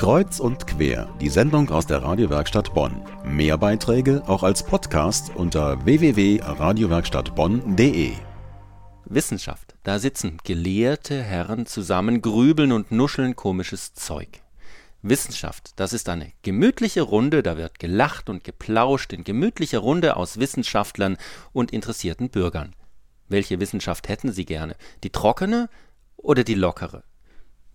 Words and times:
Kreuz 0.00 0.40
und 0.40 0.66
quer, 0.66 1.14
die 1.20 1.28
Sendung 1.28 1.68
aus 1.68 1.86
der 1.86 2.02
Radiowerkstatt 2.02 2.72
Bonn. 2.72 3.02
Mehr 3.22 3.58
Beiträge 3.58 4.22
auch 4.26 4.42
als 4.42 4.62
Podcast 4.62 5.30
unter 5.36 5.84
www.radiowerkstattbonn.de. 5.84 8.12
Wissenschaft. 9.04 9.74
Da 9.82 9.98
sitzen 9.98 10.38
gelehrte 10.42 11.22
Herren 11.22 11.66
zusammen, 11.66 12.22
grübeln 12.22 12.72
und 12.72 12.90
nuscheln 12.90 13.36
komisches 13.36 13.92
Zeug. 13.92 14.40
Wissenschaft, 15.02 15.72
das 15.76 15.92
ist 15.92 16.08
eine 16.08 16.32
gemütliche 16.40 17.02
Runde, 17.02 17.42
da 17.42 17.58
wird 17.58 17.78
gelacht 17.78 18.30
und 18.30 18.42
geplauscht 18.42 19.12
in 19.12 19.22
gemütlicher 19.22 19.80
Runde 19.80 20.16
aus 20.16 20.40
Wissenschaftlern 20.40 21.18
und 21.52 21.72
interessierten 21.72 22.30
Bürgern. 22.30 22.74
Welche 23.28 23.60
Wissenschaft 23.60 24.08
hätten 24.08 24.32
Sie 24.32 24.46
gerne? 24.46 24.76
Die 25.04 25.10
trockene 25.10 25.68
oder 26.16 26.42
die 26.42 26.54
lockere? 26.54 27.02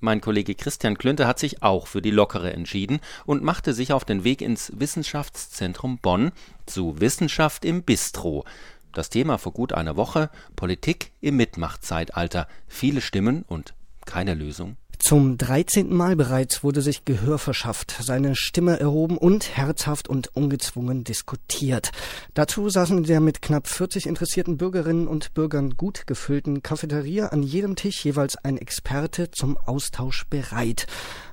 Mein 0.00 0.20
Kollege 0.20 0.54
Christian 0.54 0.98
Klünter 0.98 1.26
hat 1.26 1.38
sich 1.38 1.62
auch 1.62 1.86
für 1.86 2.02
die 2.02 2.10
lockere 2.10 2.52
entschieden 2.52 3.00
und 3.24 3.42
machte 3.42 3.72
sich 3.72 3.92
auf 3.92 4.04
den 4.04 4.24
Weg 4.24 4.42
ins 4.42 4.72
Wissenschaftszentrum 4.78 5.98
Bonn 5.98 6.32
zu 6.66 7.00
Wissenschaft 7.00 7.64
im 7.64 7.82
Bistro. 7.82 8.44
Das 8.92 9.10
Thema 9.10 9.38
vor 9.38 9.52
gut 9.52 9.72
einer 9.72 9.96
Woche 9.96 10.30
Politik 10.56 11.10
im 11.20 11.36
Mitmachtzeitalter. 11.36 12.46
Viele 12.68 13.00
Stimmen 13.00 13.44
und 13.46 13.74
keine 14.04 14.34
Lösung. 14.34 14.76
Zum 15.06 15.36
13. 15.36 15.94
Mal 15.94 16.16
bereits 16.16 16.64
wurde 16.64 16.80
sich 16.80 17.04
Gehör 17.04 17.38
verschafft, 17.38 17.94
seine 18.00 18.34
Stimme 18.34 18.80
erhoben 18.80 19.18
und 19.18 19.54
herzhaft 19.54 20.08
und 20.08 20.34
ungezwungen 20.34 21.04
diskutiert. 21.04 21.90
Dazu 22.32 22.70
saßen 22.70 22.96
in 22.96 23.04
der 23.04 23.20
mit 23.20 23.42
knapp 23.42 23.68
40 23.68 24.06
interessierten 24.06 24.56
Bürgerinnen 24.56 25.06
und 25.06 25.34
Bürgern 25.34 25.74
gut 25.76 26.06
gefüllten 26.06 26.62
Cafeteria 26.62 27.26
an 27.26 27.42
jedem 27.42 27.76
Tisch 27.76 28.02
jeweils 28.02 28.36
ein 28.36 28.56
Experte 28.56 29.30
zum 29.30 29.58
Austausch 29.58 30.24
bereit. 30.30 30.86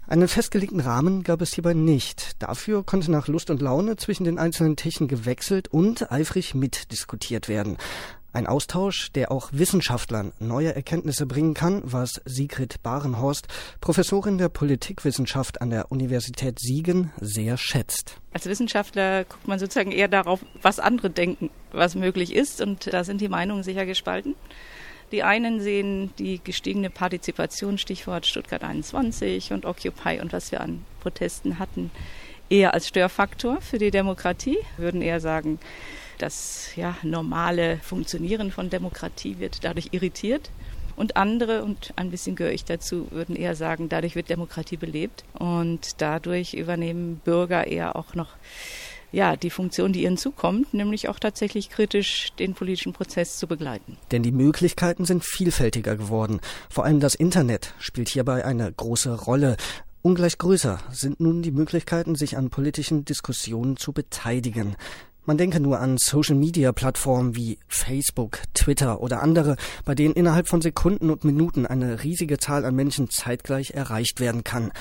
Einen 0.05 0.27
festgelegten 0.27 0.81
Rahmen 0.81 1.23
gab 1.23 1.41
es 1.41 1.53
hierbei 1.53 1.73
nicht. 1.73 2.41
Dafür 2.43 2.83
konnte 2.83 3.09
nach 3.09 3.29
Lust 3.29 3.49
und 3.49 3.61
Laune 3.61 3.95
zwischen 3.95 4.25
den 4.25 4.37
einzelnen 4.37 4.75
Tischen 4.75 5.07
gewechselt 5.07 5.69
und 5.69 6.11
eifrig 6.11 6.55
mitdiskutiert 6.55 7.47
werden. 7.47 7.77
Ein 8.33 8.47
Austausch, 8.47 9.11
der 9.11 9.29
auch 9.29 9.49
Wissenschaftlern 9.51 10.31
neue 10.39 10.73
Erkenntnisse 10.73 11.25
bringen 11.25 11.53
kann, 11.53 11.81
was 11.83 12.21
Sigrid 12.23 12.81
Barenhorst, 12.81 13.47
Professorin 13.81 14.37
der 14.37 14.47
Politikwissenschaft 14.47 15.61
an 15.61 15.69
der 15.69 15.91
Universität 15.91 16.57
Siegen, 16.59 17.11
sehr 17.19 17.57
schätzt. 17.57 18.15
Als 18.31 18.45
Wissenschaftler 18.45 19.25
guckt 19.25 19.49
man 19.49 19.59
sozusagen 19.59 19.91
eher 19.91 20.07
darauf, 20.07 20.45
was 20.61 20.79
andere 20.79 21.09
denken, 21.09 21.49
was 21.73 21.95
möglich 21.95 22.33
ist. 22.33 22.61
Und 22.61 22.93
da 22.93 23.03
sind 23.03 23.19
die 23.19 23.27
Meinungen 23.27 23.63
sicher 23.63 23.85
gespalten. 23.85 24.35
Die 25.11 25.23
einen 25.23 25.59
sehen 25.59 26.13
die 26.17 26.39
gestiegene 26.41 26.89
Partizipation, 26.89 27.77
Stichwort 27.77 28.25
Stuttgart 28.25 28.63
21 28.63 29.51
und 29.51 29.65
Occupy 29.65 30.21
und 30.21 30.31
was 30.31 30.53
wir 30.53 30.61
an 30.61 30.85
Protesten 31.01 31.59
hatten, 31.59 31.91
eher 32.49 32.73
als 32.73 32.87
Störfaktor 32.87 33.59
für 33.59 33.77
die 33.77 33.91
Demokratie, 33.91 34.57
würden 34.77 35.01
eher 35.01 35.19
sagen, 35.19 35.59
das 36.21 36.69
ja, 36.75 36.95
normale 37.03 37.77
Funktionieren 37.77 38.51
von 38.51 38.69
Demokratie 38.69 39.39
wird 39.39 39.63
dadurch 39.63 39.89
irritiert. 39.91 40.49
Und 40.95 41.17
andere, 41.17 41.63
und 41.63 41.93
ein 41.95 42.11
bisschen 42.11 42.35
gehöre 42.35 42.53
ich 42.53 42.65
dazu, 42.65 43.07
würden 43.11 43.35
eher 43.35 43.55
sagen, 43.55 43.89
dadurch 43.89 44.15
wird 44.15 44.29
Demokratie 44.29 44.77
belebt 44.77 45.23
und 45.33 46.01
dadurch 46.01 46.53
übernehmen 46.53 47.21
Bürger 47.23 47.65
eher 47.65 47.95
auch 47.95 48.13
noch 48.13 48.29
ja, 49.11 49.35
die 49.35 49.49
Funktion, 49.49 49.91
die 49.93 50.03
ihnen 50.03 50.17
zukommt, 50.17 50.73
nämlich 50.73 51.09
auch 51.09 51.19
tatsächlich 51.19 51.69
kritisch 51.69 52.31
den 52.39 52.53
politischen 52.53 52.93
Prozess 52.93 53.37
zu 53.37 53.47
begleiten. 53.47 53.97
Denn 54.11 54.23
die 54.23 54.31
Möglichkeiten 54.31 55.05
sind 55.05 55.25
vielfältiger 55.25 55.97
geworden. 55.97 56.39
Vor 56.69 56.85
allem 56.85 56.99
das 56.99 57.15
Internet 57.15 57.73
spielt 57.79 58.09
hierbei 58.09 58.45
eine 58.45 58.71
große 58.71 59.13
Rolle. 59.13 59.57
Ungleich 60.01 60.37
größer 60.37 60.79
sind 60.91 61.19
nun 61.19 61.41
die 61.41 61.51
Möglichkeiten, 61.51 62.15
sich 62.15 62.37
an 62.37 62.49
politischen 62.49 63.05
Diskussionen 63.05 63.77
zu 63.77 63.91
beteiligen. 63.91 64.75
Man 65.23 65.37
denke 65.37 65.59
nur 65.59 65.79
an 65.79 65.97
Social-Media-Plattformen 65.99 67.35
wie 67.35 67.59
Facebook, 67.67 68.39
Twitter 68.55 69.01
oder 69.01 69.21
andere, 69.21 69.55
bei 69.85 69.93
denen 69.93 70.15
innerhalb 70.15 70.47
von 70.47 70.61
Sekunden 70.61 71.11
und 71.11 71.23
Minuten 71.23 71.67
eine 71.67 72.03
riesige 72.03 72.39
Zahl 72.39 72.65
an 72.65 72.75
Menschen 72.75 73.07
zeitgleich 73.07 73.71
erreicht 73.71 74.19
werden 74.19 74.43
kann. 74.43 74.71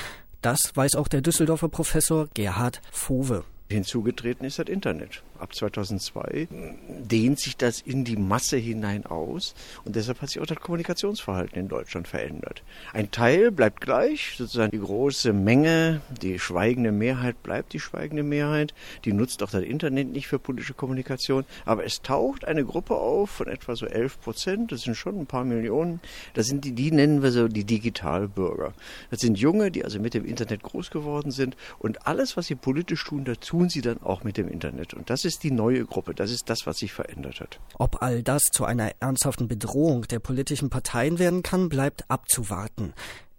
Das 0.41 0.75
weiß 0.75 0.95
auch 0.95 1.09
der 1.09 1.21
Düsseldorfer 1.21 1.69
Professor 1.69 2.28
Gerhard 2.33 2.81
Fove. 2.91 3.45
Hinzugetreten 3.69 4.47
ist 4.47 4.59
das 4.59 4.69
Internet. 4.69 5.23
Ab 5.41 5.55
2002 5.55 6.49
dehnt 6.89 7.41
sich 7.41 7.56
das 7.56 7.81
in 7.81 8.05
die 8.05 8.17
Masse 8.17 8.56
hinein 8.56 9.06
aus 9.06 9.55
und 9.84 9.97
deshalb 9.97 10.21
hat 10.21 10.28
sich 10.28 10.41
auch 10.41 10.47
das 10.47 10.61
Kommunikationsverhalten 10.61 11.59
in 11.59 11.69
Deutschland 11.69 12.09
verändert. 12.09 12.62
Ein 12.93 13.11
Teil 13.11 13.51
bleibt 13.51 13.81
gleich, 13.81 14.34
sozusagen 14.37 14.71
die 14.71 14.78
große 14.78 15.33
Menge, 15.33 16.03
die 16.21 16.39
schweigende 16.39 16.93
Mehrheit 16.93 17.43
bleibt 17.43 17.73
die 17.73 17.81
schweigende 17.81 18.23
Mehrheit, 18.23 18.75
die 19.05 19.12
nutzt 19.12 19.43
auch 19.43 19.51
das 19.51 19.62
Internet 19.62 20.09
nicht 20.09 20.27
für 20.27 20.39
politische 20.39 20.75
Kommunikation, 20.75 21.45
aber 21.65 21.84
es 21.84 22.03
taucht 22.03 22.45
eine 22.45 22.65
Gruppe 22.65 22.97
auf 22.97 23.31
von 23.31 23.49
etwa 23.49 23.77
so 23.77 23.87
11 23.87 24.21
Prozent, 24.21 24.72
das 24.72 24.83
sind 24.83 24.97
schon 24.97 25.19
ein 25.19 25.27
paar 25.27 25.45
Millionen, 25.45 26.01
das 26.34 26.47
sind 26.47 26.65
die, 26.65 26.72
die 26.72 26.93
nennen 26.93 27.22
wir 27.22 27.33
so 27.33 27.49
die 27.49 27.65
Digitalbürger. 27.65 28.75
Das 29.11 29.21
sind 29.21 29.39
Junge, 29.39 29.71
die 29.71 29.84
also 29.84 30.01
mit 30.01 30.15
dem 30.15 30.25
Internet 30.25 30.62
groß 30.62 30.91
geworden 30.91 31.31
sind 31.31 31.57
und 31.78 32.07
alles, 32.07 32.37
was 32.37 32.47
sie 32.47 32.55
politisch 32.55 33.05
tun, 33.05 33.25
da 33.25 33.34
tun 33.34 33.69
sie 33.69 33.81
dann 33.81 34.03
auch 34.03 34.25
mit 34.25 34.37
dem 34.37 34.49
Internet 34.49 34.95
und 34.95 35.09
das 35.09 35.25
ist 35.25 35.30
ist 35.31 35.45
die 35.45 35.53
neue 35.53 35.85
Gruppe. 35.85 36.13
Das 36.13 36.33
ist 36.33 36.51
das, 36.51 36.67
was 36.67 36.79
sich 36.79 36.93
verändert 36.93 37.41
hat. 37.41 37.61
Ob 37.79 38.03
all 38.03 38.25
das 38.25 38.43
zu 38.53 38.65
einer 38.65 38.91
ernsthaften 38.99 39.47
Bedrohung 39.47 40.03
der 40.03 40.19
politischen 40.19 40.71
Parteien 40.71 41.21
werden 41.21 41.45
kann, 41.45 41.69
bleibt 41.69 42.11
abzuwarten. 42.11 42.95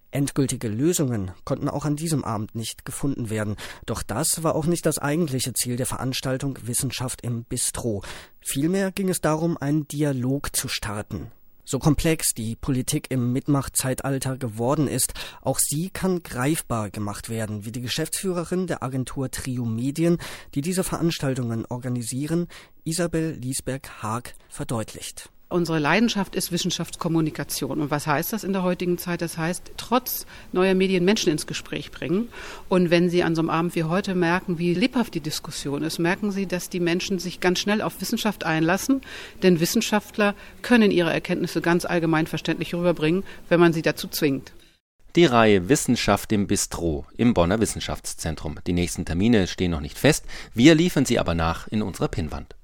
Endgültige 0.10 0.70
Lösungen 0.70 1.32
konnten 1.44 1.68
auch 1.68 1.84
an 1.84 1.98
diesem 1.98 2.24
Abend 2.24 2.56
nicht 2.56 2.86
gefunden 2.86 3.30
werden. 3.30 3.58
Doch 3.86 4.04
das 4.04 4.42
war 4.42 4.56
auch 4.56 4.68
nicht 4.68 4.86
das 4.86 5.00
eigentliche 5.00 5.52
Ziel 5.52 5.76
der 5.76 5.86
Veranstaltung 5.86 6.58
Wissenschaft 6.64 7.22
im 7.24 7.44
Bistro. 7.44 8.04
Vielmehr 8.40 8.92
ging 8.92 9.10
es 9.10 9.20
darum, 9.20 9.58
einen 9.58 9.88
Dialog 9.90 10.56
zu 10.56 10.70
starten. 10.70 11.32
So 11.64 11.80
komplex 11.80 12.34
die 12.34 12.56
Politik 12.56 13.12
im 13.12 13.34
Mitmachtzeitalter 13.34 14.38
geworden 14.38 14.88
ist, 14.88 15.14
auch 15.42 15.60
sie 15.60 15.90
kann 15.90 16.24
greifbar 16.24 16.90
gemacht 16.90 17.30
werden, 17.30 17.66
wie 17.66 17.72
die 17.72 17.82
Geschäftsführerin 17.82 18.68
der 18.68 18.84
Agentur 18.84 19.32
Trio 19.32 19.66
Medien, 19.66 20.18
die 20.56 20.62
diese 20.62 20.84
Veranstaltungen 20.84 21.66
organisieren, 21.66 22.48
Isabel 22.84 23.38
Liesberg-Haag 23.40 24.34
verdeutlicht. 24.50 25.30
Unsere 25.52 25.80
Leidenschaft 25.80 26.34
ist 26.34 26.54
Wissenschaftskommunikation. 26.54 27.82
Und 27.82 27.92
was 27.92 28.08
heißt 28.08 28.32
das 28.32 28.46
in 28.46 28.54
der 28.54 28.64
heutigen 28.64 28.98
Zeit? 28.98 29.22
Das 29.22 29.38
heißt, 29.38 29.72
trotz 29.76 30.26
neuer 30.54 30.76
Medien 30.76 31.04
Menschen 31.04 31.30
ins 31.30 31.46
Gespräch 31.46 31.92
bringen. 31.92 32.30
Und 32.70 32.90
wenn 32.90 33.10
Sie 33.10 33.22
an 33.22 33.36
so 33.36 33.42
einem 33.42 33.50
Abend 33.50 33.76
wie 33.76 33.84
heute 33.84 34.16
merken, 34.16 34.60
wie 34.60 34.74
lebhaft 34.74 35.14
die 35.14 35.20
Diskussion 35.20 35.84
ist, 35.84 36.00
merken 36.00 36.32
Sie, 36.32 36.48
dass 36.48 36.70
die 36.70 36.80
Menschen 36.80 37.20
sich 37.20 37.42
ganz 37.42 37.60
schnell 37.60 37.82
auf 37.82 38.00
Wissenschaft 38.00 38.46
einlassen. 38.46 39.02
Denn 39.44 39.60
Wissenschaftler 39.60 40.36
können 40.62 40.90
ihre 40.90 41.12
Erkenntnisse 41.12 41.60
ganz 41.60 41.84
allgemein 41.84 42.28
verständlich 42.28 42.74
rüberbringen, 42.74 43.24
wenn 43.50 43.60
man 43.60 43.74
sie 43.74 43.82
dazu 43.82 44.08
zwingt. 44.08 44.54
Die 45.18 45.26
Reihe 45.26 45.68
Wissenschaft 45.68 46.32
im 46.32 46.48
Bistro 46.48 47.06
im 47.18 47.34
Bonner 47.34 47.60
Wissenschaftszentrum. 47.60 48.60
Die 48.66 48.72
nächsten 48.72 49.04
Termine 49.04 49.48
stehen 49.48 49.72
noch 49.72 49.82
nicht 49.82 50.00
fest. 50.00 50.24
Wir 50.54 50.76
liefern 50.76 51.04
sie 51.04 51.20
aber 51.20 51.34
nach 51.34 51.68
in 51.68 51.82
unserer 51.82 52.08
Pinnwand. 52.08 52.56